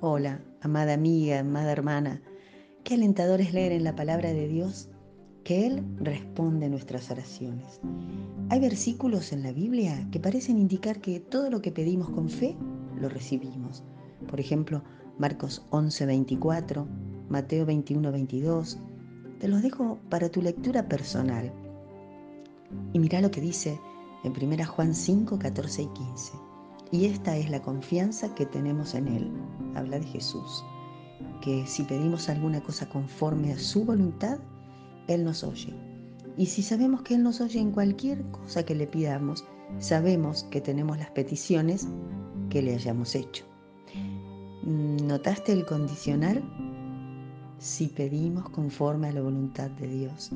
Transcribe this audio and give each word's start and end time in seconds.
Hola, 0.00 0.40
amada 0.60 0.94
amiga, 0.94 1.40
amada 1.40 1.72
hermana. 1.72 2.22
Qué 2.84 2.94
alentador 2.94 3.40
es 3.40 3.52
leer 3.52 3.72
en 3.72 3.84
la 3.84 3.94
palabra 3.94 4.32
de 4.32 4.48
Dios 4.48 4.88
que 5.44 5.66
Él 5.66 5.84
responde 5.98 6.68
nuestras 6.68 7.10
oraciones. 7.10 7.80
Hay 8.48 8.60
versículos 8.60 9.32
en 9.32 9.42
la 9.42 9.52
Biblia 9.52 10.08
que 10.10 10.20
parecen 10.20 10.58
indicar 10.58 11.00
que 11.00 11.20
todo 11.20 11.50
lo 11.50 11.62
que 11.62 11.72
pedimos 11.72 12.10
con 12.10 12.28
fe 12.28 12.56
lo 13.00 13.08
recibimos. 13.08 13.84
Por 14.28 14.40
ejemplo, 14.40 14.82
Marcos 15.18 15.64
11, 15.70 16.06
24, 16.06 16.86
Mateo 17.28 17.66
21, 17.66 18.12
22. 18.12 18.78
Te 19.38 19.48
los 19.48 19.62
dejo 19.62 19.98
para 20.08 20.28
tu 20.28 20.42
lectura 20.42 20.88
personal. 20.88 21.52
Y 22.92 22.98
mira 22.98 23.20
lo 23.20 23.30
que 23.30 23.40
dice 23.40 23.78
en 24.24 24.32
1 24.32 24.66
Juan 24.66 24.94
5, 24.94 25.38
14 25.38 25.82
y 25.82 25.86
15. 25.86 26.32
Y 26.92 27.06
esta 27.06 27.36
es 27.36 27.50
la 27.50 27.62
confianza 27.62 28.34
que 28.34 28.46
tenemos 28.46 28.94
en 28.94 29.08
Él. 29.08 29.30
Habla 29.74 29.98
de 29.98 30.06
Jesús. 30.06 30.64
Que 31.40 31.66
si 31.66 31.82
pedimos 31.84 32.28
alguna 32.28 32.60
cosa 32.60 32.88
conforme 32.88 33.52
a 33.52 33.58
su 33.58 33.84
voluntad, 33.84 34.38
Él 35.08 35.24
nos 35.24 35.44
oye. 35.44 35.74
Y 36.36 36.46
si 36.46 36.62
sabemos 36.62 37.02
que 37.02 37.14
Él 37.14 37.22
nos 37.22 37.40
oye 37.40 37.60
en 37.60 37.72
cualquier 37.72 38.22
cosa 38.30 38.64
que 38.64 38.74
le 38.74 38.86
pidamos, 38.86 39.44
sabemos 39.78 40.44
que 40.44 40.60
tenemos 40.60 40.98
las 40.98 41.10
peticiones 41.10 41.86
que 42.50 42.62
le 42.62 42.74
hayamos 42.74 43.14
hecho. 43.14 43.44
¿Notaste 44.64 45.52
el 45.52 45.66
condicional? 45.66 46.42
Si 47.58 47.88
pedimos 47.88 48.48
conforme 48.50 49.08
a 49.08 49.12
la 49.12 49.20
voluntad 49.20 49.70
de 49.70 49.88
Dios. 49.88 50.30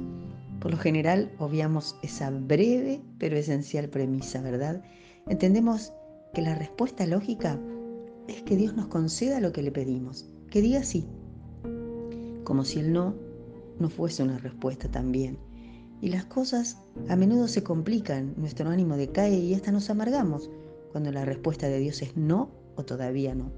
Por 0.61 0.73
lo 0.73 0.79
general, 0.79 1.33
obviamos 1.39 1.97
esa 2.03 2.31
breve 2.31 3.01
pero 3.19 3.37
esencial 3.37 3.89
premisa, 3.89 4.41
¿verdad? 4.41 4.83
Entendemos 5.29 5.93
que 6.35 6.43
la 6.43 6.55
respuesta 6.55 7.07
lógica 7.07 7.59
es 8.29 8.43
que 8.43 8.57
Dios 8.57 8.75
nos 8.75 8.89
conceda 8.89 9.41
lo 9.41 9.53
que 9.53 9.63
le 9.63 9.73
pedimos, 9.73 10.27
que 10.51 10.61
diga 10.61 10.83
sí, 10.83 11.07
como 12.45 12.65
si 12.65 12.81
el 12.81 12.93
no 12.93 13.15
no 13.79 13.91
fuese 13.91 14.23
una 14.23 14.39
respuesta 14.39 14.91
también. 14.91 15.39
Y 16.01 16.09
las 16.09 16.25
cosas 16.25 16.79
a 17.09 17.17
menudo 17.17 17.49
se 17.49 17.63
complican, 17.63 18.35
nuestro 18.37 18.69
ánimo 18.69 18.97
decae 18.97 19.39
y 19.39 19.55
hasta 19.55 19.73
nos 19.73 19.91
amargamos 19.91 20.51
cuando 20.93 21.11
la 21.11 21.25
respuesta 21.25 21.69
de 21.69 21.79
Dios 21.79 22.03
es 22.03 22.17
no 22.17 22.51
o 22.77 22.85
todavía 22.85 23.35
no. 23.35 23.51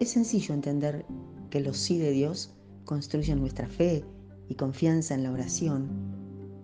Es 0.00 0.10
sencillo 0.10 0.54
entender 0.54 1.04
que 1.50 1.60
los 1.60 1.76
sí 1.76 1.98
de 1.98 2.10
Dios 2.10 2.54
construyen 2.84 3.40
nuestra 3.40 3.68
fe 3.68 4.04
y 4.48 4.54
confianza 4.54 5.14
en 5.14 5.22
la 5.22 5.32
oración. 5.32 5.88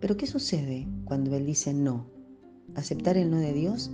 Pero 0.01 0.17
¿qué 0.17 0.27
sucede 0.27 0.89
cuando 1.05 1.35
Él 1.37 1.47
dice 1.47 1.73
no? 1.73 2.07
Aceptar 2.75 3.17
el 3.17 3.31
no 3.31 3.39
de 3.39 3.53
Dios 3.53 3.91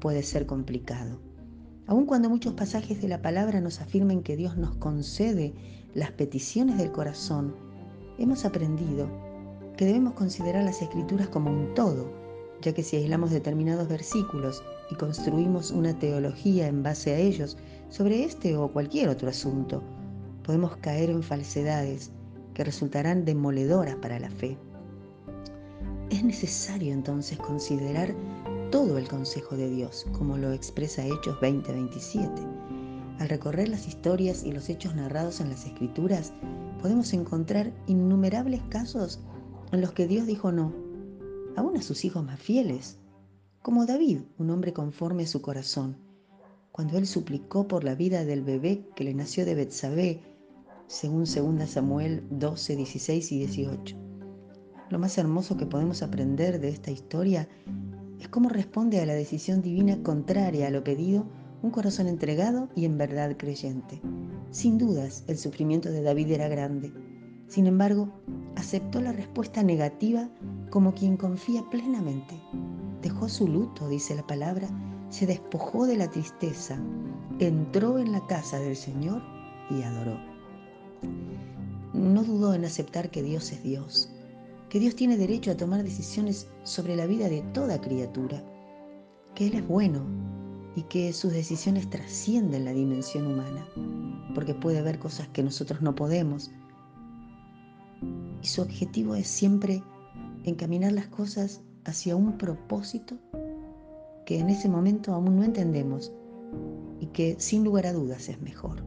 puede 0.00 0.22
ser 0.22 0.46
complicado. 0.46 1.20
Aun 1.86 2.06
cuando 2.06 2.30
muchos 2.30 2.54
pasajes 2.54 3.02
de 3.02 3.08
la 3.08 3.22
palabra 3.22 3.60
nos 3.60 3.80
afirmen 3.80 4.22
que 4.22 4.36
Dios 4.36 4.56
nos 4.56 4.76
concede 4.76 5.52
las 5.94 6.12
peticiones 6.12 6.78
del 6.78 6.92
corazón, 6.92 7.56
hemos 8.18 8.44
aprendido 8.44 9.08
que 9.76 9.86
debemos 9.86 10.14
considerar 10.14 10.64
las 10.64 10.80
escrituras 10.80 11.28
como 11.28 11.50
un 11.50 11.74
todo, 11.74 12.12
ya 12.60 12.72
que 12.72 12.84
si 12.84 12.96
aislamos 12.96 13.32
determinados 13.32 13.88
versículos 13.88 14.62
y 14.90 14.94
construimos 14.94 15.72
una 15.72 15.98
teología 15.98 16.68
en 16.68 16.84
base 16.84 17.14
a 17.14 17.18
ellos 17.18 17.58
sobre 17.88 18.24
este 18.24 18.56
o 18.56 18.72
cualquier 18.72 19.08
otro 19.08 19.28
asunto, 19.28 19.82
podemos 20.44 20.76
caer 20.76 21.10
en 21.10 21.22
falsedades 21.22 22.12
que 22.54 22.62
resultarán 22.62 23.24
demoledoras 23.24 23.96
para 23.96 24.20
la 24.20 24.30
fe. 24.30 24.56
Es 26.10 26.22
necesario 26.22 26.92
entonces 26.92 27.38
considerar 27.38 28.14
todo 28.72 28.96
el 28.96 29.06
consejo 29.06 29.54
de 29.54 29.68
Dios, 29.68 30.06
como 30.12 30.38
lo 30.38 30.50
expresa 30.50 31.04
Hechos 31.04 31.38
20:27. 31.42 32.30
Al 33.18 33.28
recorrer 33.28 33.68
las 33.68 33.86
historias 33.86 34.44
y 34.44 34.50
los 34.50 34.70
hechos 34.70 34.94
narrados 34.94 35.42
en 35.42 35.50
las 35.50 35.66
Escrituras, 35.66 36.32
podemos 36.80 37.12
encontrar 37.12 37.70
innumerables 37.86 38.62
casos 38.70 39.20
en 39.72 39.82
los 39.82 39.92
que 39.92 40.08
Dios 40.08 40.26
dijo 40.26 40.52
no, 40.52 40.72
aún 41.54 41.76
a 41.76 41.82
sus 41.82 42.06
hijos 42.06 42.24
más 42.24 42.40
fieles, 42.40 42.98
como 43.60 43.84
David, 43.84 44.20
un 44.38 44.48
hombre 44.48 44.72
conforme 44.72 45.24
a 45.24 45.28
su 45.28 45.42
corazón, 45.42 45.98
cuando 46.72 46.96
él 46.96 47.06
suplicó 47.06 47.68
por 47.68 47.84
la 47.84 47.94
vida 47.94 48.24
del 48.24 48.42
bebé 48.42 48.88
que 48.96 49.04
le 49.04 49.12
nació 49.12 49.44
de 49.44 49.54
Betsabé, 49.54 50.22
según 50.86 51.24
2 51.24 51.68
Samuel 51.68 52.24
12, 52.30 52.76
16 52.76 53.32
y 53.32 53.38
18. 53.40 53.96
Lo 54.88 54.98
más 54.98 55.18
hermoso 55.18 55.58
que 55.58 55.66
podemos 55.66 56.02
aprender 56.02 56.58
de 56.58 56.70
esta 56.70 56.90
historia 56.90 57.48
es 58.22 58.28
cómo 58.28 58.48
responde 58.48 59.00
a 59.00 59.06
la 59.06 59.14
decisión 59.14 59.62
divina 59.62 60.00
contraria 60.04 60.68
a 60.68 60.70
lo 60.70 60.84
pedido 60.84 61.26
un 61.60 61.72
corazón 61.72 62.06
entregado 62.06 62.68
y 62.76 62.84
en 62.84 62.96
verdad 62.96 63.36
creyente. 63.36 64.00
Sin 64.52 64.78
dudas, 64.78 65.24
el 65.26 65.36
sufrimiento 65.38 65.90
de 65.90 66.02
David 66.02 66.30
era 66.30 66.46
grande. 66.46 66.92
Sin 67.48 67.66
embargo, 67.66 68.12
aceptó 68.54 69.00
la 69.00 69.10
respuesta 69.10 69.64
negativa 69.64 70.28
como 70.70 70.94
quien 70.94 71.16
confía 71.16 71.64
plenamente. 71.68 72.40
Dejó 73.02 73.28
su 73.28 73.48
luto, 73.48 73.88
dice 73.88 74.14
la 74.14 74.24
palabra, 74.24 74.68
se 75.08 75.26
despojó 75.26 75.86
de 75.86 75.96
la 75.96 76.08
tristeza, 76.08 76.80
entró 77.40 77.98
en 77.98 78.12
la 78.12 78.24
casa 78.28 78.60
del 78.60 78.76
Señor 78.76 79.20
y 79.68 79.82
adoró. 79.82 80.16
No 81.92 82.22
dudó 82.22 82.54
en 82.54 82.64
aceptar 82.66 83.10
que 83.10 83.24
Dios 83.24 83.50
es 83.50 83.64
Dios, 83.64 84.11
que 84.72 84.80
Dios 84.80 84.96
tiene 84.96 85.18
derecho 85.18 85.50
a 85.50 85.56
tomar 85.58 85.82
decisiones 85.82 86.48
sobre 86.62 86.96
la 86.96 87.04
vida 87.04 87.28
de 87.28 87.42
toda 87.52 87.78
criatura, 87.78 88.42
que 89.34 89.48
Él 89.48 89.56
es 89.56 89.68
bueno 89.68 90.00
y 90.74 90.84
que 90.84 91.12
sus 91.12 91.30
decisiones 91.30 91.90
trascienden 91.90 92.64
la 92.64 92.72
dimensión 92.72 93.26
humana, 93.26 93.68
porque 94.34 94.54
puede 94.54 94.80
ver 94.80 94.98
cosas 94.98 95.28
que 95.28 95.42
nosotros 95.42 95.82
no 95.82 95.94
podemos. 95.94 96.50
Y 98.40 98.46
su 98.46 98.62
objetivo 98.62 99.14
es 99.14 99.28
siempre 99.28 99.82
encaminar 100.44 100.92
las 100.92 101.08
cosas 101.08 101.60
hacia 101.84 102.16
un 102.16 102.38
propósito 102.38 103.18
que 104.24 104.38
en 104.38 104.48
ese 104.48 104.70
momento 104.70 105.12
aún 105.12 105.36
no 105.36 105.44
entendemos 105.44 106.14
y 106.98 107.08
que 107.08 107.36
sin 107.38 107.62
lugar 107.62 107.84
a 107.84 107.92
dudas 107.92 108.30
es 108.30 108.40
mejor. 108.40 108.82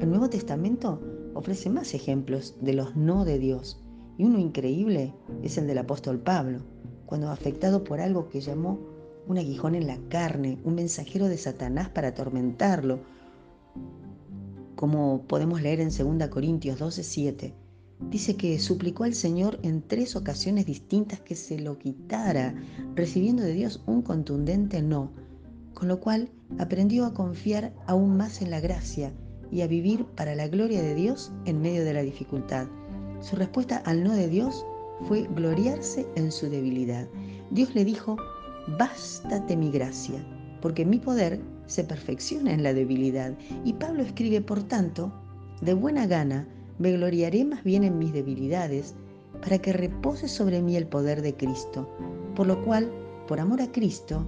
El 0.00 0.10
Nuevo 0.10 0.28
Testamento 0.28 1.00
ofrece 1.34 1.70
más 1.70 1.94
ejemplos 1.94 2.56
de 2.60 2.72
los 2.72 2.96
no 2.96 3.24
de 3.24 3.38
Dios 3.38 3.80
y 4.18 4.24
uno 4.24 4.38
increíble 4.38 5.14
es 5.42 5.56
el 5.56 5.66
del 5.66 5.78
apóstol 5.78 6.18
Pablo, 6.18 6.58
cuando 7.06 7.30
afectado 7.30 7.84
por 7.84 8.00
algo 8.00 8.28
que 8.28 8.40
llamó 8.40 8.80
un 9.28 9.38
aguijón 9.38 9.74
en 9.74 9.86
la 9.86 9.98
carne, 10.08 10.58
un 10.64 10.74
mensajero 10.74 11.28
de 11.28 11.38
Satanás 11.38 11.88
para 11.88 12.08
atormentarlo, 12.08 12.98
como 14.74 15.22
podemos 15.26 15.62
leer 15.62 15.80
en 15.80 15.90
2 15.90 16.28
Corintios 16.28 16.78
12, 16.78 17.02
7, 17.02 17.54
dice 18.10 18.36
que 18.36 18.58
suplicó 18.58 19.04
al 19.04 19.14
Señor 19.14 19.58
en 19.62 19.82
tres 19.82 20.16
ocasiones 20.16 20.66
distintas 20.66 21.20
que 21.20 21.36
se 21.36 21.58
lo 21.58 21.78
quitara, 21.78 22.54
recibiendo 22.94 23.42
de 23.42 23.52
Dios 23.52 23.82
un 23.86 24.02
contundente 24.02 24.82
no, 24.82 25.12
con 25.74 25.88
lo 25.88 26.00
cual 26.00 26.30
aprendió 26.58 27.04
a 27.04 27.14
confiar 27.14 27.72
aún 27.86 28.16
más 28.16 28.42
en 28.42 28.50
la 28.50 28.60
gracia 28.60 29.12
y 29.50 29.60
a 29.60 29.66
vivir 29.66 30.04
para 30.16 30.34
la 30.34 30.48
gloria 30.48 30.82
de 30.82 30.94
Dios 30.94 31.32
en 31.44 31.60
medio 31.60 31.84
de 31.84 31.94
la 31.94 32.02
dificultad. 32.02 32.66
Su 33.20 33.36
respuesta 33.36 33.78
al 33.84 34.04
no 34.04 34.14
de 34.14 34.28
Dios 34.28 34.64
fue 35.06 35.28
gloriarse 35.34 36.06
en 36.16 36.32
su 36.32 36.48
debilidad. 36.48 37.06
Dios 37.50 37.74
le 37.74 37.84
dijo, 37.84 38.16
bástate 38.78 39.56
mi 39.56 39.70
gracia, 39.70 40.24
porque 40.60 40.84
mi 40.84 40.98
poder 40.98 41.40
se 41.66 41.84
perfecciona 41.84 42.52
en 42.52 42.62
la 42.62 42.74
debilidad. 42.74 43.34
Y 43.64 43.74
Pablo 43.74 44.02
escribe, 44.02 44.40
por 44.40 44.62
tanto, 44.62 45.12
de 45.60 45.74
buena 45.74 46.06
gana, 46.06 46.46
me 46.78 46.92
gloriaré 46.92 47.44
más 47.44 47.64
bien 47.64 47.84
en 47.84 47.98
mis 47.98 48.12
debilidades, 48.12 48.94
para 49.42 49.58
que 49.58 49.72
repose 49.72 50.28
sobre 50.28 50.62
mí 50.62 50.76
el 50.76 50.86
poder 50.86 51.22
de 51.22 51.34
Cristo. 51.34 51.88
Por 52.34 52.46
lo 52.46 52.64
cual, 52.64 52.90
por 53.26 53.40
amor 53.40 53.60
a 53.62 53.70
Cristo, 53.70 54.24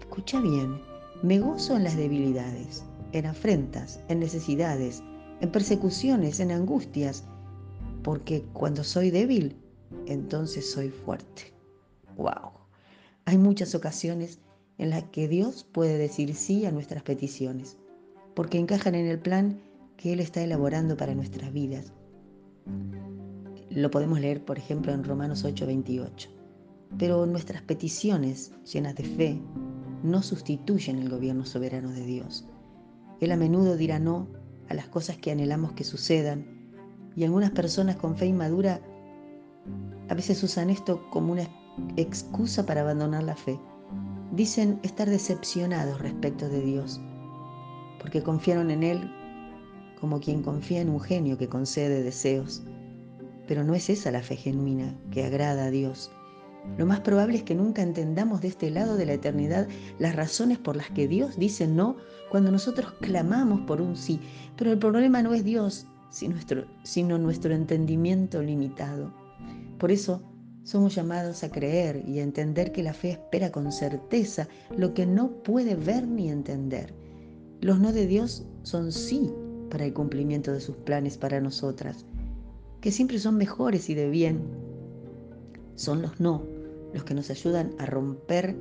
escucha 0.00 0.40
bien, 0.40 0.80
me 1.22 1.40
gozo 1.40 1.76
en 1.76 1.84
las 1.84 1.96
debilidades, 1.96 2.84
en 3.12 3.26
afrentas, 3.26 4.00
en 4.08 4.20
necesidades, 4.20 5.02
en 5.40 5.50
persecuciones, 5.50 6.40
en 6.40 6.52
angustias, 6.52 7.24
porque 8.06 8.44
cuando 8.52 8.84
soy 8.84 9.10
débil, 9.10 9.56
entonces 10.06 10.70
soy 10.70 10.90
fuerte. 10.90 11.52
¡Wow! 12.16 12.52
Hay 13.24 13.36
muchas 13.36 13.74
ocasiones 13.74 14.38
en 14.78 14.90
las 14.90 15.02
que 15.06 15.26
Dios 15.26 15.64
puede 15.64 15.98
decir 15.98 16.32
sí 16.36 16.66
a 16.66 16.70
nuestras 16.70 17.02
peticiones, 17.02 17.78
porque 18.36 18.58
encajan 18.58 18.94
en 18.94 19.06
el 19.06 19.18
plan 19.18 19.60
que 19.96 20.12
Él 20.12 20.20
está 20.20 20.40
elaborando 20.40 20.96
para 20.96 21.16
nuestras 21.16 21.52
vidas. 21.52 21.92
Lo 23.70 23.90
podemos 23.90 24.20
leer, 24.20 24.44
por 24.44 24.56
ejemplo, 24.56 24.92
en 24.92 25.02
Romanos 25.02 25.44
8:28. 25.44 26.28
Pero 26.98 27.26
nuestras 27.26 27.62
peticiones 27.62 28.52
llenas 28.72 28.94
de 28.94 29.02
fe 29.02 29.40
no 30.04 30.22
sustituyen 30.22 31.00
el 31.00 31.10
gobierno 31.10 31.44
soberano 31.44 31.90
de 31.90 32.06
Dios. 32.06 32.46
Él 33.20 33.32
a 33.32 33.36
menudo 33.36 33.76
dirá 33.76 33.98
no 33.98 34.28
a 34.68 34.74
las 34.74 34.86
cosas 34.86 35.16
que 35.16 35.32
anhelamos 35.32 35.72
que 35.72 35.82
sucedan 35.82 36.55
y 37.16 37.24
algunas 37.24 37.50
personas 37.50 37.96
con 37.96 38.16
fe 38.16 38.26
inmadura 38.26 38.80
a 40.08 40.14
veces 40.14 40.42
usan 40.42 40.70
esto 40.70 41.02
como 41.10 41.32
una 41.32 41.48
excusa 41.96 42.64
para 42.64 42.82
abandonar 42.82 43.24
la 43.24 43.34
fe. 43.34 43.58
Dicen 44.32 44.78
estar 44.82 45.08
decepcionados 45.08 46.00
respecto 46.00 46.48
de 46.48 46.60
Dios. 46.60 47.00
porque 47.98 48.22
confiaron 48.22 48.70
en 48.70 48.84
Él 48.84 49.10
como 50.00 50.20
quien 50.20 50.42
confía 50.42 50.80
en 50.80 50.90
un 50.90 51.00
genio 51.00 51.38
que 51.38 51.48
concede 51.48 52.02
deseos. 52.02 52.62
Pero 53.48 53.64
no 53.64 53.74
es 53.74 53.90
esa 53.90 54.10
la 54.12 54.22
fe 54.22 54.36
genuina 54.36 54.94
que 55.10 55.24
agrada 55.24 55.64
a 55.64 55.70
Dios. 55.70 56.12
Lo 56.76 56.86
más 56.86 57.00
probable 57.00 57.38
es 57.38 57.42
que 57.42 57.54
nunca 57.54 57.82
entendamos 57.82 58.42
de 58.42 58.48
este 58.48 58.70
lado 58.70 58.96
de 58.96 59.06
la 59.06 59.14
eternidad 59.14 59.66
las 59.98 60.14
razones 60.14 60.58
por 60.58 60.76
las 60.76 60.90
que 60.90 61.08
Dios 61.08 61.36
dice 61.36 61.66
no 61.66 61.96
cuando 62.30 62.52
nosotros 62.52 62.92
clamamos 63.00 63.62
por 63.62 63.80
un 63.80 63.96
sí. 63.96 64.20
Pero 64.56 64.70
el 64.70 64.78
problema 64.78 65.22
no 65.22 65.32
es 65.32 65.42
Dios, 65.42 65.86
sino 66.10 67.18
nuestro 67.18 67.54
entendimiento 67.54 68.42
limitado. 68.42 69.12
Por 69.78 69.90
eso 69.90 70.22
somos 70.62 70.94
llamados 70.94 71.44
a 71.44 71.50
creer 71.50 72.02
y 72.08 72.18
a 72.18 72.22
entender 72.22 72.72
que 72.72 72.82
la 72.82 72.92
fe 72.92 73.10
espera 73.10 73.52
con 73.52 73.70
certeza 73.70 74.48
lo 74.76 74.94
que 74.94 75.06
no 75.06 75.30
puede 75.42 75.76
ver 75.76 76.06
ni 76.06 76.30
entender. 76.30 76.92
Los 77.60 77.78
no 77.78 77.92
de 77.92 78.06
Dios 78.06 78.44
son 78.62 78.92
sí 78.92 79.32
para 79.70 79.84
el 79.84 79.92
cumplimiento 79.92 80.52
de 80.52 80.60
sus 80.60 80.76
planes 80.76 81.18
para 81.18 81.40
nosotras, 81.40 82.04
que 82.80 82.90
siempre 82.90 83.18
son 83.18 83.36
mejores 83.36 83.88
y 83.90 83.94
de 83.94 84.10
bien. 84.10 84.40
Son 85.74 86.02
los 86.02 86.18
no 86.20 86.42
los 86.94 87.04
que 87.04 87.14
nos 87.14 87.30
ayudan 87.30 87.72
a 87.78 87.86
romper 87.86 88.56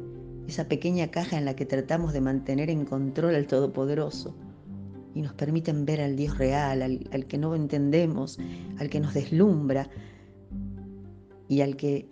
esa 0.48 0.68
pequeña 0.68 1.10
caja 1.10 1.38
en 1.38 1.46
la 1.46 1.56
que 1.56 1.66
tratamos 1.66 2.14
de 2.14 2.22
mantener 2.22 2.70
en 2.70 2.86
control 2.86 3.36
al 3.36 3.48
Todopoderoso 3.48 4.36
y 5.16 5.22
nos 5.22 5.34
permiten 5.34 5.86
ver 5.86 6.02
al 6.02 6.18
Dios 6.18 6.38
real, 6.38 6.82
al, 6.82 7.26
que 7.26 7.38
no 7.38 7.56
entendemos, 7.56 8.38
al 8.78 8.90
que 8.90 9.00
nos 9.00 9.14
deslumbra 9.14 9.90
y 11.48 11.62
al 11.62 11.78
que 11.78 12.10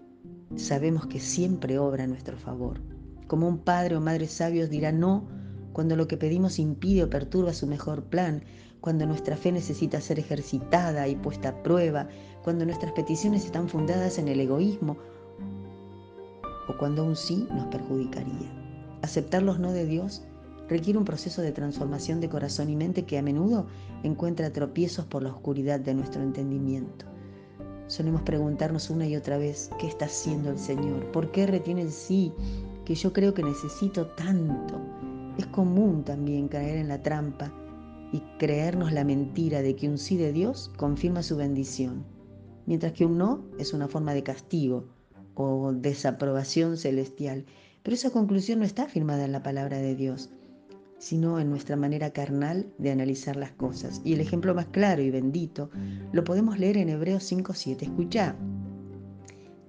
sabemos 0.55 1.05
que 1.07 1.19
siempre 1.19 1.77
obra 1.77 2.05
a 2.05 2.07
nuestro 2.07 2.37
favor. 2.37 2.81
Como 3.27 3.47
un 3.47 3.59
padre 3.59 3.97
o 3.97 4.01
madre 4.01 4.27
sabios 4.27 4.69
dirá 4.69 4.93
no 4.93 5.27
cuando 5.73 5.97
lo 5.97 6.07
que 6.07 6.17
pedimos 6.17 6.59
impide 6.59 7.03
o 7.03 7.09
perturba 7.09 7.51
su 7.51 7.67
mejor 7.67 8.05
plan, 8.05 8.45
cuando 8.79 9.05
nuestra 9.05 9.35
fe 9.35 9.51
necesita 9.51 9.99
ser 9.99 10.19
ejercitada 10.19 11.07
y 11.09 11.15
puesta 11.15 11.49
a 11.49 11.63
prueba, 11.63 12.07
cuando 12.41 12.65
nuestras 12.65 12.93
peticiones 12.93 13.43
están 13.43 13.67
fundadas 13.67 14.17
en 14.17 14.29
el 14.29 14.39
egoísmo 14.39 14.97
o 16.69 16.77
cuando 16.77 17.03
un 17.03 17.17
sí 17.17 17.47
nos 17.53 17.65
perjudicaría. 17.67 18.49
Aceptar 19.01 19.43
los 19.43 19.59
no 19.59 19.73
de 19.73 19.85
Dios 19.85 20.23
requiere 20.67 20.99
un 20.99 21.05
proceso 21.05 21.41
de 21.41 21.51
transformación 21.51 22.21
de 22.21 22.29
corazón 22.29 22.69
y 22.69 22.75
mente 22.75 23.05
que 23.05 23.17
a 23.17 23.21
menudo 23.21 23.67
encuentra 24.03 24.53
tropiezos 24.53 25.05
por 25.05 25.23
la 25.23 25.29
oscuridad 25.29 25.79
de 25.79 25.93
nuestro 25.93 26.21
entendimiento. 26.21 27.05
Solemos 27.87 28.21
preguntarnos 28.21 28.89
una 28.89 29.05
y 29.05 29.15
otra 29.15 29.37
vez, 29.37 29.69
¿qué 29.79 29.87
está 29.87 30.05
haciendo 30.05 30.49
el 30.49 30.57
Señor? 30.57 31.11
¿Por 31.11 31.31
qué 31.31 31.45
retiene 31.45 31.81
el 31.81 31.91
sí 31.91 32.31
que 32.85 32.95
yo 32.95 33.13
creo 33.13 33.33
que 33.33 33.43
necesito 33.43 34.07
tanto? 34.07 34.81
Es 35.37 35.45
común 35.47 36.03
también 36.03 36.47
caer 36.47 36.77
en 36.77 36.87
la 36.87 37.01
trampa 37.01 37.51
y 38.11 38.21
creernos 38.37 38.93
la 38.93 39.03
mentira 39.03 39.61
de 39.61 39.75
que 39.75 39.89
un 39.89 39.97
sí 39.97 40.17
de 40.17 40.31
Dios 40.31 40.71
confirma 40.77 41.23
su 41.23 41.35
bendición, 41.35 42.05
mientras 42.65 42.93
que 42.93 43.05
un 43.05 43.17
no 43.17 43.43
es 43.57 43.73
una 43.73 43.87
forma 43.87 44.13
de 44.13 44.23
castigo 44.23 44.85
o 45.35 45.73
desaprobación 45.73 46.77
celestial. 46.77 47.45
Pero 47.81 47.95
esa 47.95 48.11
conclusión 48.11 48.59
no 48.59 48.65
está 48.65 48.87
firmada 48.87 49.25
en 49.25 49.31
la 49.31 49.43
palabra 49.43 49.77
de 49.79 49.95
Dios, 49.95 50.29
sino 51.03 51.37
en 51.37 51.49
nuestra 51.49 51.75
manera 51.75 52.11
carnal 52.11 52.71
de 52.77 52.89
analizar 52.89 53.35
las 53.35 53.51
cosas. 53.51 53.99
Y 54.05 54.13
el 54.13 54.21
ejemplo 54.21 54.55
más 54.55 54.67
claro 54.67 55.01
y 55.01 55.11
bendito 55.11 55.69
lo 56.13 56.23
podemos 56.23 56.57
leer 56.57 56.77
en 56.77 56.87
Hebreos 56.87 57.29
5.7. 57.29 57.81
Escucha, 57.81 58.37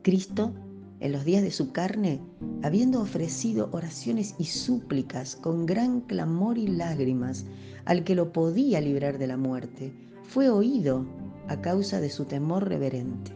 Cristo 0.03 0.55
en 1.01 1.11
los 1.11 1.25
días 1.25 1.43
de 1.43 1.51
su 1.51 1.73
carne, 1.73 2.21
habiendo 2.63 3.01
ofrecido 3.01 3.69
oraciones 3.73 4.37
y 4.39 4.45
súplicas 4.45 5.35
con 5.35 5.67
gran 5.67 6.03
clamor 6.03 6.57
y 6.57 6.69
lágrimas 6.69 7.47
al 7.85 8.05
que 8.05 8.15
lo 8.15 8.33
podía 8.33 8.81
librar 8.81 9.19
de 9.19 9.27
la 9.27 9.37
muerte, 9.37 9.93
fue 10.23 10.51
oído 10.51 11.05
a 11.49 11.61
causa 11.61 12.01
de 12.01 12.11
su 12.11 12.27
temor 12.27 12.69
reverente. 12.69 13.33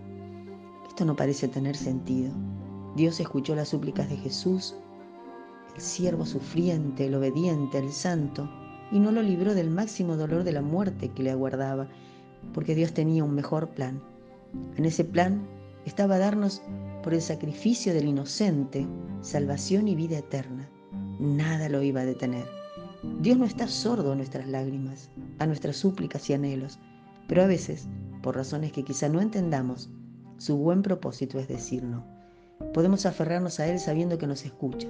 Esto 0.87 1.05
no 1.05 1.17
parece 1.17 1.49
tener 1.49 1.75
sentido. 1.75 2.31
Dios 2.95 3.19
escuchó 3.19 3.57
las 3.57 3.71
súplicas 3.71 4.09
de 4.09 4.19
Jesús 4.19 4.77
siervo 5.81 6.27
sufriente, 6.27 7.07
el 7.07 7.15
obediente, 7.15 7.79
el 7.79 7.93
santo, 7.93 8.49
y 8.91 8.99
no 8.99 9.13
lo 9.13 9.23
libró 9.23 9.55
del 9.55 9.71
máximo 9.71 10.17
dolor 10.17 10.45
de 10.45 10.53
la 10.53 10.63
muerte 10.63 11.11
que 11.11 11.23
le 11.23 11.31
aguardaba, 11.31 11.89
porque 12.55 12.75
Dios 12.75 12.93
tenía 12.93 13.25
un 13.25 13.35
mejor 13.35 13.69
plan. 13.71 14.01
En 14.77 14.85
ese 14.85 15.05
plan 15.05 15.47
estaba 15.85 16.19
darnos 16.19 16.63
por 17.03 17.15
el 17.15 17.23
sacrificio 17.23 17.93
del 17.93 18.09
inocente 18.09 18.87
salvación 19.21 19.89
y 19.89 19.95
vida 19.95 20.19
eterna. 20.19 20.69
Nada 21.19 21.69
lo 21.69 21.83
iba 21.83 22.03
a 22.03 22.07
detener. 22.07 22.47
Dios 23.21 23.39
no 23.39 23.45
está 23.45 23.69
sordo 23.69 24.13
a 24.13 24.17
nuestras 24.17 24.47
lágrimas, 24.49 25.11
a 25.39 25.47
nuestras 25.47 25.77
súplicas 25.77 26.29
y 26.31 26.35
anhelos, 26.35 26.79
pero 27.27 27.43
a 27.43 27.47
veces, 27.47 27.89
por 28.23 28.37
razones 28.37 28.73
que 28.73 28.85
quizá 28.85 29.09
no 29.09 29.21
entendamos, 29.21 29.91
su 30.39 30.57
buen 30.57 30.83
propósito 30.83 31.39
es 31.39 31.49
decir 31.49 31.83
no. 31.83 32.05
Podemos 32.73 33.07
aferrarnos 33.07 33.61
a 33.61 33.67
Él 33.67 33.79
sabiendo 33.79 34.19
que 34.19 34.27
nos 34.27 34.45
escucha, 34.45 34.89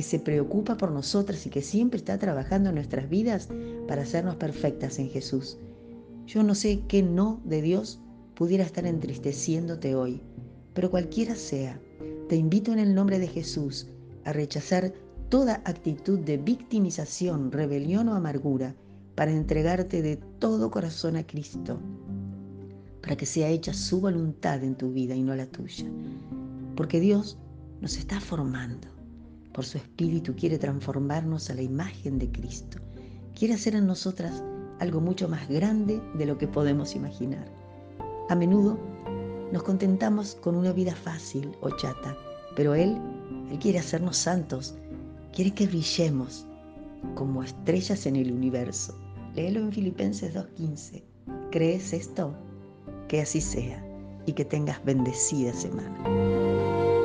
que 0.00 0.04
se 0.04 0.18
preocupa 0.18 0.78
por 0.78 0.92
nosotras 0.92 1.44
y 1.44 1.50
que 1.50 1.60
siempre 1.60 1.98
está 1.98 2.18
trabajando 2.18 2.70
en 2.70 2.76
nuestras 2.76 3.10
vidas 3.10 3.50
para 3.86 4.00
hacernos 4.00 4.36
perfectas 4.36 4.98
en 4.98 5.10
Jesús. 5.10 5.58
Yo 6.26 6.42
no 6.42 6.54
sé 6.54 6.80
qué 6.88 7.02
no 7.02 7.42
de 7.44 7.60
Dios 7.60 8.00
pudiera 8.34 8.64
estar 8.64 8.86
entristeciéndote 8.86 9.94
hoy, 9.94 10.22
pero 10.72 10.90
cualquiera 10.90 11.34
sea, 11.34 11.78
te 12.30 12.36
invito 12.36 12.72
en 12.72 12.78
el 12.78 12.94
nombre 12.94 13.18
de 13.18 13.28
Jesús 13.28 13.88
a 14.24 14.32
rechazar 14.32 14.94
toda 15.28 15.60
actitud 15.66 16.18
de 16.20 16.38
victimización, 16.38 17.52
rebelión 17.52 18.08
o 18.08 18.14
amargura 18.14 18.74
para 19.16 19.32
entregarte 19.32 20.00
de 20.00 20.16
todo 20.16 20.70
corazón 20.70 21.16
a 21.16 21.26
Cristo, 21.26 21.78
para 23.02 23.16
que 23.16 23.26
sea 23.26 23.50
hecha 23.50 23.74
su 23.74 24.00
voluntad 24.00 24.64
en 24.64 24.76
tu 24.76 24.92
vida 24.92 25.14
y 25.14 25.22
no 25.22 25.34
la 25.34 25.44
tuya. 25.44 25.84
Porque 26.74 27.00
Dios 27.00 27.36
nos 27.82 27.98
está 27.98 28.18
formando 28.18 28.99
por 29.52 29.64
su 29.64 29.78
Espíritu 29.78 30.34
quiere 30.34 30.58
transformarnos 30.58 31.50
a 31.50 31.54
la 31.54 31.62
imagen 31.62 32.18
de 32.18 32.30
Cristo. 32.30 32.78
Quiere 33.34 33.54
hacer 33.54 33.74
en 33.74 33.86
nosotras 33.86 34.42
algo 34.78 35.00
mucho 35.00 35.28
más 35.28 35.48
grande 35.48 36.00
de 36.14 36.26
lo 36.26 36.38
que 36.38 36.48
podemos 36.48 36.94
imaginar. 36.94 37.46
A 38.28 38.34
menudo 38.34 38.78
nos 39.52 39.62
contentamos 39.62 40.36
con 40.36 40.54
una 40.54 40.72
vida 40.72 40.94
fácil 40.94 41.52
o 41.60 41.70
chata, 41.70 42.16
pero 42.56 42.74
Él, 42.74 42.96
Él 43.50 43.58
quiere 43.58 43.78
hacernos 43.78 44.16
santos, 44.16 44.74
quiere 45.32 45.52
que 45.52 45.66
brillemos 45.66 46.46
como 47.14 47.42
estrellas 47.42 48.06
en 48.06 48.16
el 48.16 48.32
universo. 48.32 48.98
Léelo 49.34 49.60
en 49.60 49.72
Filipenses 49.72 50.34
2.15. 50.34 51.02
¿Crees 51.50 51.92
esto? 51.92 52.34
Que 53.08 53.20
así 53.22 53.40
sea 53.40 53.84
y 54.26 54.32
que 54.32 54.44
tengas 54.44 54.84
bendecida 54.84 55.52
semana. 55.52 56.99